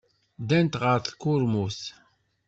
[0.41, 1.79] Ddant ɣer tkurmut.